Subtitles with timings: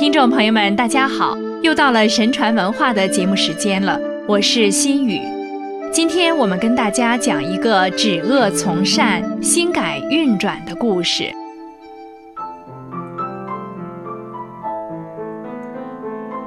[0.00, 1.36] 听众朋友们，大家好！
[1.60, 5.20] 又到了神传文化的节目时间了，我是心雨。
[5.92, 11.30] 今天我们跟大家讲一个止恶从善、心改运转的故事。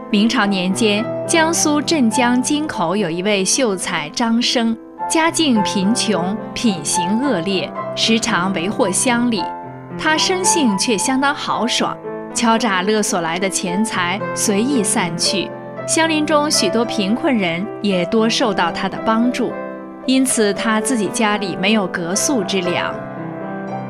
[0.09, 4.75] 明朝年间，江苏镇江金口有一位秀才张生，
[5.07, 9.43] 家境贫穷，品行恶劣，时常为祸乡里。
[9.95, 11.95] 他生性却相当豪爽。
[12.33, 15.49] 敲诈勒索来的钱财随意散去，
[15.87, 19.53] 乡邻中许多贫困人也多受到他的帮助，
[20.05, 22.93] 因此他自己家里没有隔宿之粮。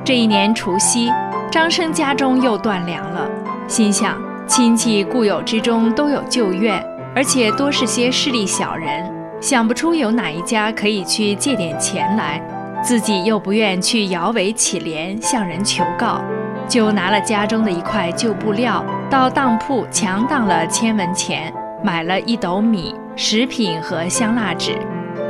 [0.03, 1.09] 这一年除夕，
[1.49, 3.29] 张生家中又断粮了，
[3.67, 6.83] 心想亲戚故友之中都有旧怨，
[7.15, 12.41] 而且多是些势利小人，想不出有哪一家可以去借点钱来，
[12.83, 16.21] 自己又不愿去摇尾乞怜，向人求告。
[16.67, 24.77] 就拿了家中的一块旧布料，到当铺强当了千文钱，买了一斗米、食品和香蜡纸，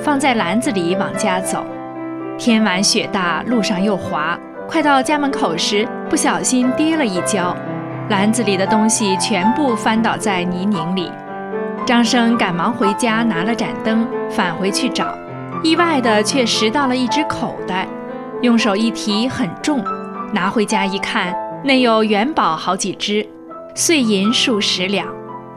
[0.01, 1.65] 放在篮子里往家走。
[2.37, 7.55] 天晚雪大，路上又滑，快到家门口时，不小心跌了一跤，
[8.09, 11.11] 篮子里的东西全部翻倒在泥泞里。
[11.85, 15.13] 张生赶忙回家拿了盏灯，返回去找，
[15.63, 17.87] 意外的却拾到了一只口袋，
[18.41, 19.83] 用手一提，很重。
[20.33, 21.31] 拿回家一看，
[21.63, 23.23] 内有元宝好几只，
[23.75, 25.07] 碎银数十两，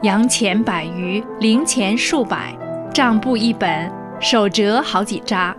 [0.03, 2.55] 洋钱百余，零钱数百，
[2.93, 5.55] 账簿一本，手折好几扎，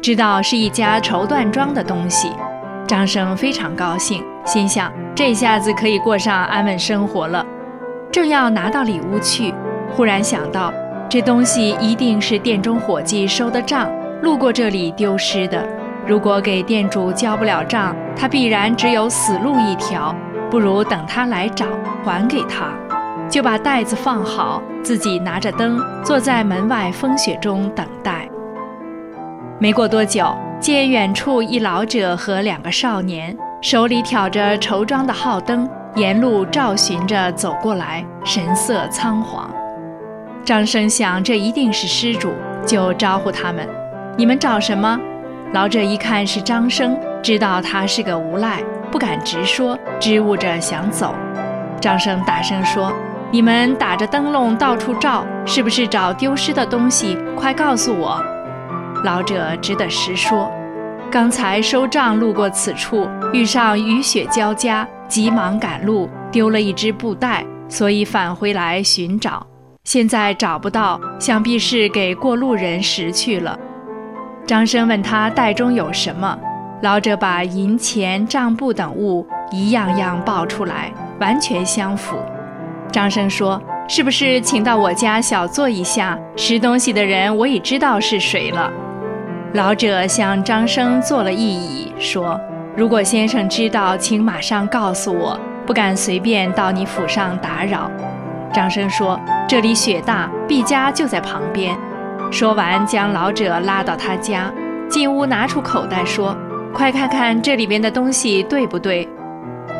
[0.00, 2.32] 知道是一家绸缎庄的东西。
[2.88, 7.44] 张生非常高兴，心想这下子可以过上安稳生活了。
[8.10, 9.52] 正要拿到里屋去，
[9.94, 10.72] 忽然想到
[11.10, 13.92] 这东西一定是店中伙计收的账，
[14.22, 15.62] 路过这里丢失的。
[16.06, 20.14] 如果给店主交不了账，他必然只有死路一条。
[20.50, 21.64] 不如等他来找，
[22.04, 22.66] 还给他。
[23.28, 28.28] 就把袋子放好，自己拿着灯坐在门外风雪中等待。
[29.58, 39.50] 没过多久，见远处一老者和两个少年手里挑着绸装的号灯，沿路照寻着走过来，神色仓皇。
[40.44, 42.32] 张生想，这一定是失主，
[42.66, 43.66] 就招呼他们
[44.18, 45.00] ：“你们找什么？”
[45.52, 51.14] 老者一看是张生，知道他是个无赖，不敢直说，支吾着想走。
[51.78, 52.90] 张生大声说
[53.30, 57.18] ：“你们打着灯笼到处照，是不是找丢失的东西？
[57.36, 58.18] 快告诉我！”
[59.04, 60.50] 老者只得实说
[61.12, 69.46] ：“刚才收账路过此处，遇上雨雪交加，急忙赶路，丢了一只布袋，所以返回来寻找。
[69.84, 73.58] 现在找不到，想必是给过路人拾去了。”
[74.44, 76.36] 张生问他袋中有什么，
[76.82, 82.16] 老者把银钱、账簿等物一样样报出来，完全相符。
[82.90, 86.18] 张生说：“是不是请到我家小坐一下？
[86.36, 88.68] 拾东西的人我已知道是谁了。”
[89.54, 92.38] 老者向张生做了一揖，说
[92.76, 97.88] ：“如果先生知道，请马上告诉我，不敢随便到你府上打扰。”
[98.52, 101.74] 张生说：“这里雪大，毕家就在旁边。”
[102.30, 104.52] 说完，将老者拉到他家，
[104.88, 106.36] 进屋拿出口袋，说
[106.72, 109.08] ：“快看看这里边的东西对不对？”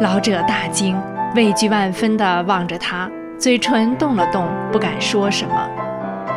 [0.01, 0.97] 老者大惊，
[1.35, 5.55] 畏惧万分地望着他，嘴唇动了动，不敢说什么。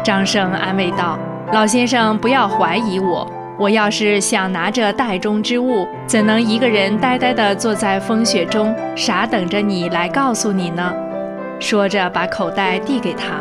[0.04, 1.18] 张生安慰道
[1.52, 3.30] ：“老先生，不要怀疑我。
[3.58, 10.94] 我要是想拿着袋中之物，怎能一个人呆呆地坐在风雪中，傻等着你来告诉你呢？”
[11.60, 13.36] 说着，把口袋递给他。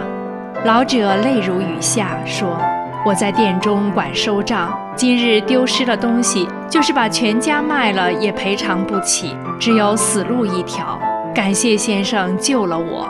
[0.64, 2.58] 老者泪如雨下，说
[3.04, 10.98] ：“我在店中管收账，今日丢失了东西，就是把全家卖了也赔偿不起，只有死路一条。
[11.34, 13.06] 感谢先生救了我。”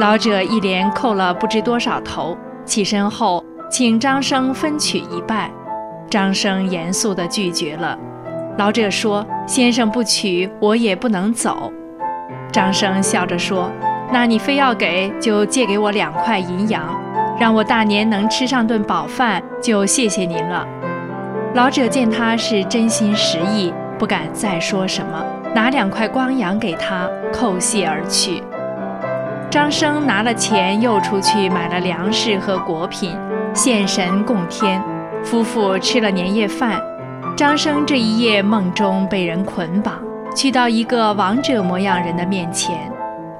[0.00, 2.34] 老者一连叩了不知多少头，
[2.64, 5.50] 起身后请张生分取一半。
[6.08, 7.94] 张生严肃地拒绝了。
[8.56, 11.70] 老者说：“先生不取，我也不能走。”
[12.50, 13.70] 张生笑着说。
[14.12, 16.82] 那你非要给，就借给我两块银洋，
[17.38, 20.66] 让我大年能吃上顿饱饭，就谢谢您了。
[21.54, 25.24] 老者见他是真心实意，不敢再说什么，
[25.54, 28.42] 拿两块光洋给他，叩谢而去。
[29.48, 33.16] 张生拿了钱，又出去买了粮食和果品，
[33.54, 34.82] 献神供天。
[35.22, 36.80] 夫妇吃了年夜饭。
[37.36, 39.94] 张生这一夜梦中被人捆绑，
[40.34, 42.90] 去到一个王者模样人的面前。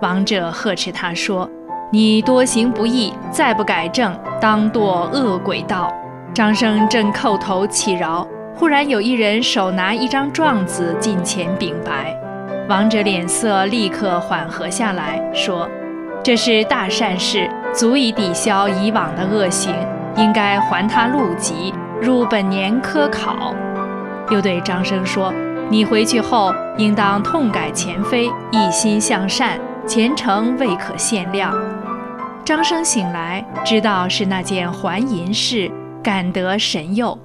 [0.00, 1.48] 王者呵斥他说
[1.92, 4.80] ：“你多行不义，再不改正，当堕
[5.10, 5.92] 恶鬼道。”
[6.32, 12.16] 张生正叩头乞饶，忽然有一人手拿一张状子近前禀白。
[12.66, 15.68] 王者脸色立刻缓和下来，说
[16.24, 19.74] ：“这是大善事，足以抵消以往的恶行，
[20.16, 23.54] 应该还他路籍，入本年科考。
[24.30, 25.30] 又对张生说
[25.68, 31.54] ：“你回去后，应当痛改前非，一心向善，前程未可限量。”
[32.44, 35.70] 张生醒来，知道是那件还银事，
[36.02, 37.16] 感得神佑。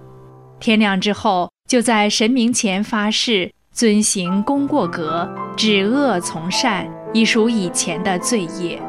[0.59, 8.79] 天亮之后，就在神明前发誓，遵行功过格，止恶从善，以赎以前的罪业。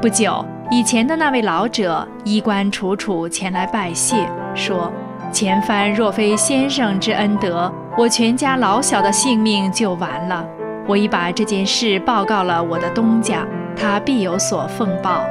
[0.00, 4.90] 不久，以前的那位老者衣冠楚楚前来拜谢，说
[5.30, 10.44] ：“前番若非先生之恩德，我全家老小的性命就完了。
[10.86, 13.46] 我已把这件事报告了我的东家。”
[13.76, 15.24] 他必有所奉报。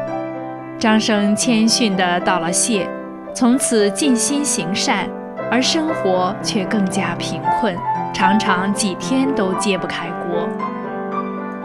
[0.78, 2.86] 张生谦逊地道了谢，
[3.34, 5.08] 从此尽心行善，
[5.50, 7.74] 而生活却更加贫困，
[8.14, 10.48] 常常几天都揭不开锅。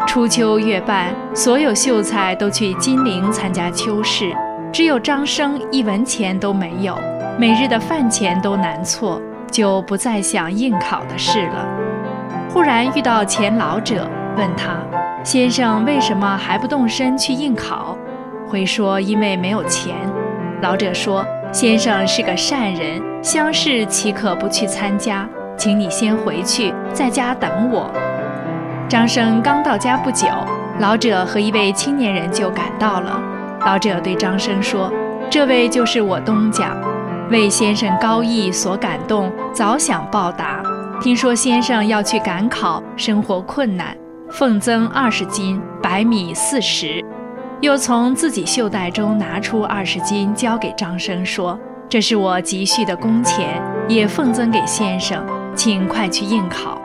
[0.06, 4.32] 初秋月半，所有秀才都去金陵参加秋试，
[4.72, 6.96] 只有张生一文钱都没有，
[7.36, 9.20] 每日的饭钱都难错，
[9.50, 11.87] 就不再想应考的事了。
[12.58, 14.04] 突然遇到钱老者，
[14.36, 14.82] 问他。
[15.22, 17.96] 先生为什么还不动身去应考？
[18.48, 19.94] 回说因为没有钱。
[20.60, 21.24] 老者说
[21.54, 25.24] ：“先生是个善人，乡试岂可不去参加？
[25.56, 27.88] 请你先回去，在家等我。”
[28.90, 30.26] 张生刚到家不久，
[30.80, 33.22] 老者和一位青年人就赶到了。
[33.64, 34.92] 老者对张生说
[35.30, 36.76] ：“这位就是我东家，
[37.30, 40.60] 为先生高义所感动，早想报答。
[41.00, 43.96] 听说先生要去赶考，生活困难。”
[44.30, 47.02] 奉增二十斤白米四十，
[47.62, 51.58] 又从自己袖袋中拿出二十斤交给张生，说
[51.88, 53.58] ：“这是我急需的工钱，
[53.88, 55.24] 也奉赠给先生，
[55.54, 56.78] 请快去应考。”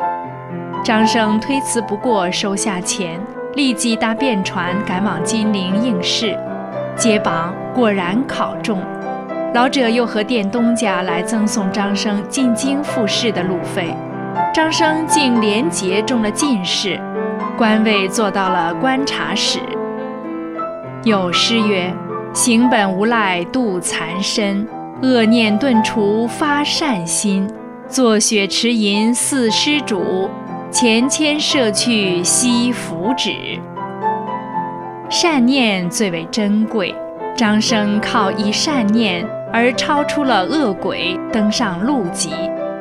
[0.86, 3.19] 张生推辞不过，收下钱，
[3.56, 6.38] 立即搭便船赶往金陵应试。
[6.95, 8.81] 接榜果然考中，
[9.53, 13.95] 老者又和店东家来赠送张生进京复试的路费，
[14.51, 17.00] 张生竟连捷中了进士。
[17.55, 19.59] 官位做到了观察使。
[21.03, 21.94] 有诗曰
[22.33, 24.67] ：“行本无赖度残身，
[25.03, 27.47] 恶念顿除发善心。
[27.88, 30.27] 坐雪持银似施主，
[30.71, 33.59] 钱谦摄去惜福祉。”
[35.09, 36.95] 善念最为珍贵，
[37.35, 42.31] 张生靠一善念而超出了恶鬼，登上路级，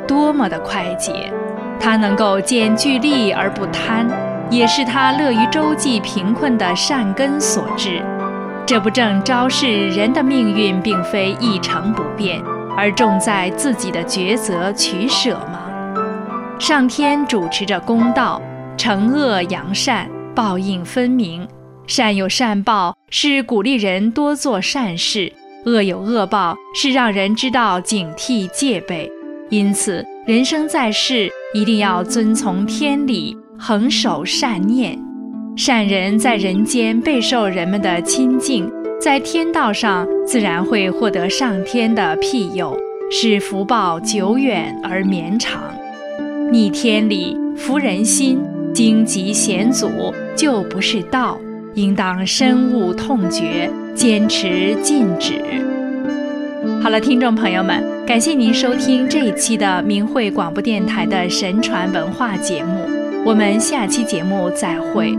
[0.06, 1.32] 多么的快捷！
[1.80, 4.06] 他能够见巨利而不贪。
[4.50, 8.02] 也是他乐于周济贫困的善根所致，
[8.66, 12.38] 这不正昭示人的命运并非一成不变，
[12.76, 15.62] 而重在自己的抉择取舍吗？
[16.58, 18.42] 上天主持着公道，
[18.76, 21.48] 惩恶扬善，报应分明。
[21.86, 25.32] 善有善报，是鼓励人多做善事；
[25.64, 29.10] 恶有恶报，是让人知道警惕戒备。
[29.50, 33.36] 因此，人生在世，一定要遵从天理。
[33.58, 34.98] 恒守善念，
[35.56, 38.68] 善人在人间备受人们的亲近，
[39.00, 42.76] 在天道上自然会获得上天的庇佑，
[43.10, 45.62] 使福报久远而绵长。
[46.50, 48.40] 逆天理，服人心，
[48.74, 49.88] 荆棘险阻，
[50.34, 51.38] 就不是道，
[51.74, 55.40] 应当深恶痛绝，坚持禁止。
[56.82, 62.88] 好了，听众朋友们，感谢您收听这一期的明慧广播电台的神传文化节目。
[63.24, 65.16] 我们下期节目再会。